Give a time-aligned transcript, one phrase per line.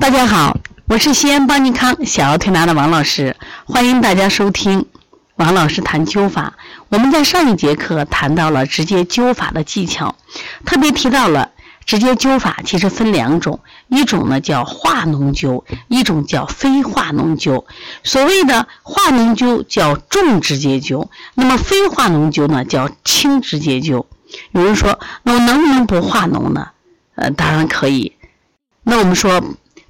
[0.00, 0.56] 大家好，
[0.86, 3.36] 我是西安邦尼康小儿推拿的王老师，
[3.66, 4.86] 欢迎大家收听
[5.36, 6.54] 王老师谈灸法。
[6.88, 10.16] 我们在上一节课谈到了直接灸法的技巧，
[10.64, 11.50] 特别提到了
[11.84, 17.66] 直接灸法其实分两种，一种呢叫化脓灸，一种叫非化脓灸。
[18.02, 24.06] 所谓的化脓灸叫重直接灸，那么非化脓灸呢叫轻直接灸。
[24.52, 26.68] 有人说，那我能不能不化脓呢？
[27.16, 28.16] 呃，当然可以。
[28.82, 29.44] 那我们说。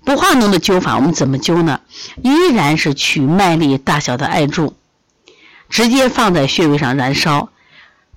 [0.05, 1.81] 不化脓的灸法，我们怎么灸呢？
[2.23, 4.75] 依然是取麦粒大小的艾柱，
[5.69, 7.51] 直接放在穴位上燃烧。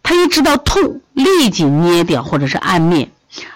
[0.02, 3.09] 他一知道痛，立即捏掉或者是按灭。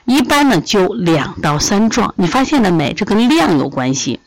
[0.06, 2.14] 一般呢，灸两到三壮。
[2.18, 2.94] 你发现了没？
[2.94, 4.20] 这跟量有关系。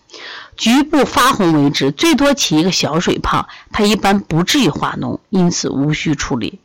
[0.57, 6.61] 局部发红为止，最多起一个小水泡，它一般不至于化脓，因此无需处理。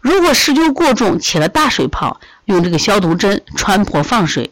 [0.00, 4.50] 如果施灸过重，起了大水泡，用这个消毒针穿破放水。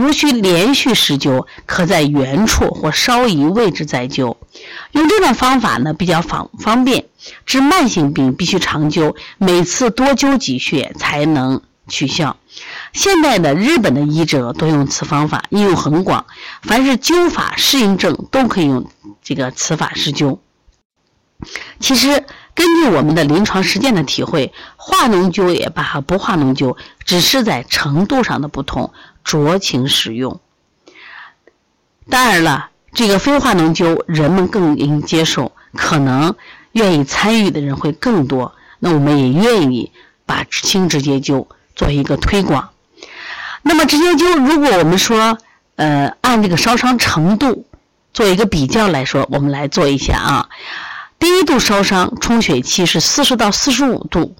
[0.00, 4.38] 如需连续施灸，可在原处或稍移位置再灸。
[4.92, 7.04] 用这种方法呢，比较方方便。
[7.44, 12.38] 治慢性病必须长灸，每次多灸几穴才能取效。
[12.94, 16.24] 现代的日本的医者多用此方法，应用很广。
[16.62, 18.90] 凡是灸法适应症都可以用
[19.22, 20.38] 这个此法施灸。
[21.78, 28.92] 其实根据我们的临床实践的体会，化脓灸也罢不化脓灸，只是在程度上的不同。
[29.24, 30.40] 酌情使用。
[32.08, 36.34] 当然了，这个非化脓灸人们更应接受，可能
[36.72, 38.52] 愿意参与的人会更多。
[38.78, 39.92] 那我们也愿意
[40.26, 42.70] 把轻直接灸做一个推广。
[43.62, 45.38] 那么直接灸，如果我们说，
[45.76, 47.66] 呃，按这个烧伤程度
[48.12, 50.48] 做一个比较来说，我们来做一下啊。
[51.18, 54.34] 第一度烧伤，充血期是四十到四十五度。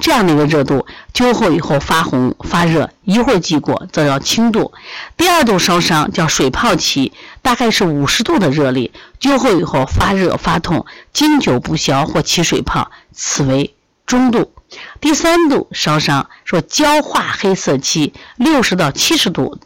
[0.00, 4.72] 这样的一个热度，灸后以后发红发热，一会儿即过，则叫轻度。
[5.16, 13.74] 第二度烧伤叫水泡期，大概是五十度的热力，灸后以后发热发痛，经久不消或起水泡，此为
[14.06, 14.52] 中度。
[15.00, 19.58] 第三度烧伤说焦化黑色期，六十到七十度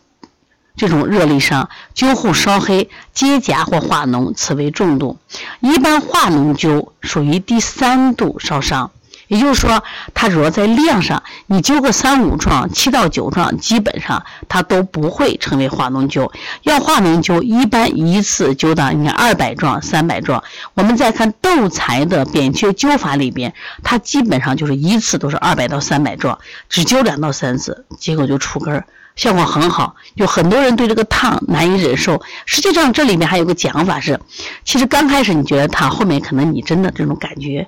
[0.77, 5.19] 这种热力伤，灸后烧黑结痂或化脓，此为重度。
[5.61, 8.91] 一般化脓灸属于第三度烧伤。
[9.33, 9.83] 也就是说，
[10.13, 16.31] 它主要在量上，你灸个三五壮、七到九壮，基本上它都不会成为化脓灸。
[16.65, 20.45] 要化脓灸，一般一次灸到你看二百壮、三百壮。
[20.75, 26.39] 我们再看窦财的扁鹊灸法里边，它基本上就是一次都是二百到三百壮，
[26.69, 28.85] 只灸两到三次，结果就出根儿，
[29.17, 29.97] 效果很好。
[30.13, 34.21] 有很多人对这个烫难以忍受，实际上这里面还有个讲法是，
[34.63, 37.67] 其实刚开始你觉得烫，后面可能你真的这种感觉。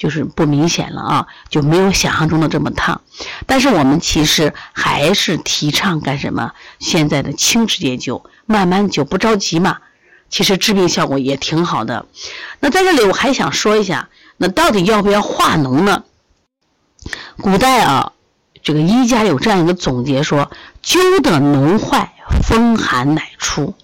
[0.00, 3.02] 就是不明显了啊，就没有想象中的这么烫。
[3.46, 6.52] 但是我们其实还是提倡干什么？
[6.78, 9.76] 现在的轻直接灸，慢慢灸，不着急嘛。
[10.30, 12.06] 其实治病效果也挺好的。
[12.60, 16.04] 那在这里我还想说一下，那到底要不要化脓呢？
[17.36, 18.12] 古代啊，
[18.62, 20.50] 这个医家有这样一个总结说：
[20.82, 23.74] 灸的脓坏，风寒乃出。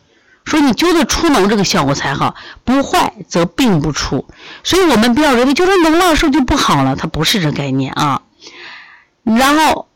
[0.46, 4.26] 说你灸的出脓这个效果才好，不坏则病不出。
[4.62, 6.96] 所以我们不要认为灸的脓了是不是就不好了？
[6.96, 8.22] 它不是这概念啊。
[9.24, 9.88] 然后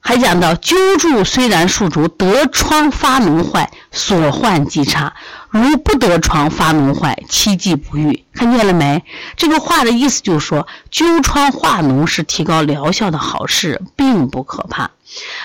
[0.00, 5.14] 还讲到灸柱虽然数足，得疮发脓坏，所患即差；
[5.48, 8.26] 如不得疮发脓坏，期既不愈。
[8.34, 9.02] 看见了没？
[9.36, 14.90] 这个话的意思就是说，灸疮化脓是提高疗效的好事，并不可怕。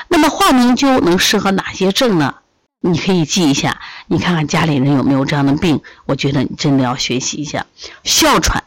[0.10, 2.36] 那么化脓灸能适合哪些症呢？
[2.86, 5.82] 你可以记一下，你看看家里人有没有这样的病。
[6.06, 7.66] 我觉得你真的要学习一下。
[8.04, 8.64] 哮喘，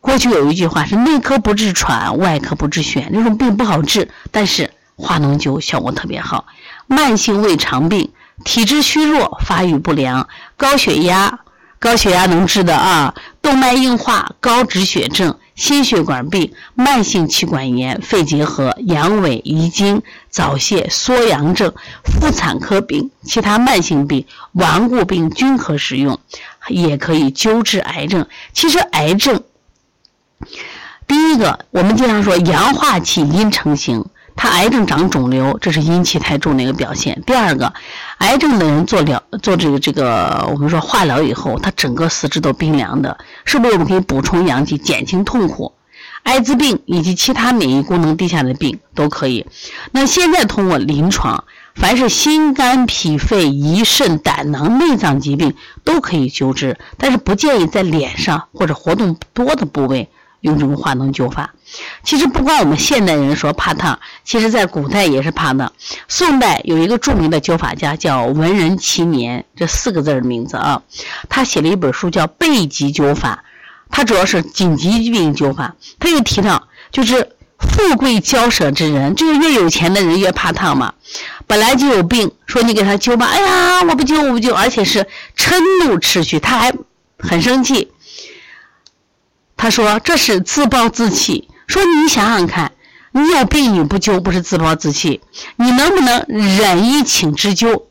[0.00, 6.46] 过去有一句话是“内科不治喘，外科不治癣”，那种病不好治，但是化脓灸效果特别好。
[6.88, 8.12] 慢性胃肠病，
[8.44, 11.40] 体质虚弱，发育不良，高血压，
[11.82, 13.12] 高血压能治的啊。
[13.42, 15.36] 动脉硬化、高脂血症。
[15.54, 26.18] 心血管病、慢性气管炎、肺结核、阳痿、遗精、早泄、缩阳症、妇产科病、其他慢性病、顽固病均可使用，
[26.68, 28.26] 也可以灸治癌症。
[28.54, 29.42] 其实癌症，
[31.06, 34.06] 第一个我们经常说阳化气阴成形。
[34.34, 37.22] 他癌症长肿瘤，这是阴气太重的一个表现。
[37.26, 37.72] 第二个，
[38.18, 45.72] 癌症的人做疗做这个这个，我们说化疗以后，他整个四肢都冰凉的，是不是我们可以补充阳气，减轻痛苦？
[46.22, 49.44] 艾滋病以及其他免疫功能低下的病都可以。
[49.90, 51.44] 那现在通过临床，
[51.74, 60.08] 凡是心肝脾肺胰肾胆囊内脏疾病都可以救治，但是不建议在脸上或者活动多的部位
[60.42, 61.54] 用这种化脓灸法。
[62.04, 65.72] 其实不光我们现代人说怕烫，其实在古代也是怕的。
[66.06, 70.82] 宋代有一个著名的灸法家叫文人齐年，这四个字的名字啊，
[71.30, 73.44] 他写了一本书叫《备急灸法》，
[73.90, 75.74] 他主要是紧急病灸法。
[75.98, 80.92] 他又提到，就是富贵骄奢之人，就是越有钱的人越怕烫嘛。
[81.46, 85.06] 本来就有病，说你给他灸吧，哎呀，我不灸，我不灸，而且是
[85.38, 86.74] 嗔怒持续，他还
[87.18, 87.90] 很生气。
[89.62, 91.48] 他说这是自暴自弃。
[91.68, 92.72] 说你想想看，
[93.12, 95.20] 你有病你不灸，不是自暴自弃？
[95.54, 97.84] 你能不能忍一请之灸，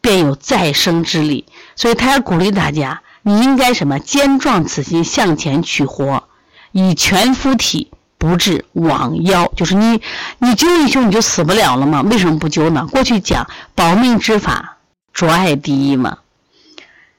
[0.00, 1.44] 便有再生之力？
[1.76, 3.98] 所以他要鼓励大家，你应该什么？
[3.98, 6.24] 坚壮此心，向前取活，
[6.70, 9.52] 以全夫体，不治罔腰。
[9.54, 10.00] 就是你，
[10.38, 12.00] 你灸一灸，你就死不了了吗？
[12.00, 12.88] 为什么不灸呢？
[12.90, 14.78] 过去讲保命之法，
[15.12, 16.16] 着爱第一嘛。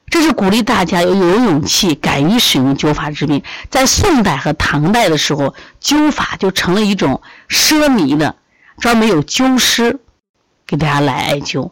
[0.09, 3.41] 这是鼓励大家有有勇气、敢于使用灸法治病。
[3.71, 7.19] 在宋代和唐代的时候，灸法就成了一种
[7.49, 8.35] 奢靡的，
[8.77, 9.99] 专门有灸师
[10.67, 11.71] 给大家来艾灸。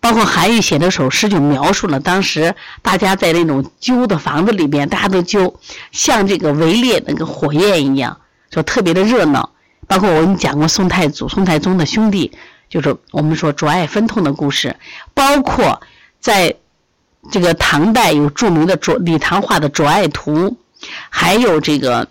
[0.00, 5.54] 包括韩愈写的首诗就描述了当时大家在那种灸的房子里边，大家都灸，
[5.92, 9.50] 像这个围猎那个火焰一样，就特别的热闹。
[9.86, 12.32] 包括我们讲过宋太祖、宋太宗的兄弟，
[12.70, 14.76] 就是我们说卓爱分痛的故事，
[15.12, 15.82] 包括
[16.20, 16.56] 在。
[17.30, 20.50] 这个唐代有著名的卓李唐画的《卓爱图》，
[21.10, 22.08] 还有这个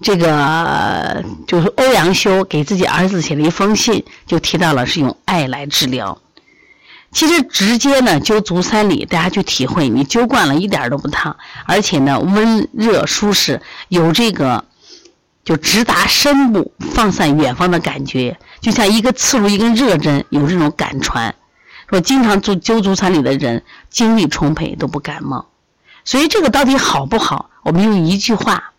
[0.00, 6.18] 这个就是欧阳修给自己儿子写了一封信，就提到了是用爱来治疗。
[7.12, 14.64] 其实直接呢灸足三里，大家去体会，你灸惯了一点都不烫，而且呢温热舒适，有这个
[15.44, 21.34] 就直达深部、放散远方的感觉，就像一个刺入一根热针，有这种感传。
[21.92, 25.50] 说经常做灸足三里的人，精力充沛，都不感冒。
[26.06, 27.50] 所以这个到底好不好？
[27.62, 28.72] 我们用一句话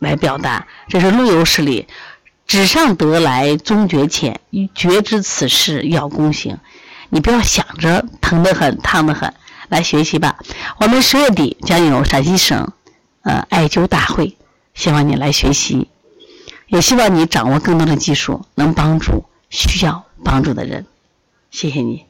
[0.00, 1.86] 来表达：这是陆游诗里
[2.48, 4.40] “纸上得来终觉浅，
[4.74, 6.58] 绝知此事要躬行”。
[7.08, 9.32] 你不要想着疼得很、烫得很，
[9.68, 10.36] 来学习吧。
[10.80, 12.72] 我们十月底将有陕西省
[13.22, 14.36] 呃艾灸大会，
[14.74, 15.86] 希望你来学习，
[16.66, 20.84] 也希望你掌握更多的技术，能帮助需要帮助的人。
[21.52, 22.09] 谢谢你。